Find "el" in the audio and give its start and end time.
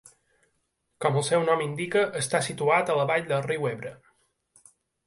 1.21-1.25